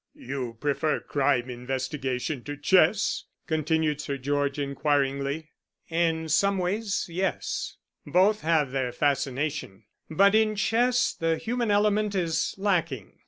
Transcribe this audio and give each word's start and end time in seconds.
"You 0.15 0.57
prefer 0.59 0.99
crime 0.99 1.51
investigation 1.51 2.43
to 2.45 2.57
chess?" 2.57 3.25
continued 3.45 4.01
Sir 4.01 4.17
George 4.17 4.57
inquiringly. 4.57 5.51
"In 5.89 6.27
some 6.27 6.57
ways 6.57 7.05
yes. 7.07 7.77
Both 8.07 8.41
have 8.41 8.71
their 8.71 8.91
fascination, 8.93 9.83
but 10.09 10.33
in 10.33 10.55
chess 10.55 11.13
the 11.13 11.37
human 11.37 11.69
element 11.69 12.15
is 12.15 12.55
lacking. 12.57 13.19